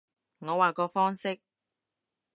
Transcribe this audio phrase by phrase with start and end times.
[0.39, 1.41] 我話個方式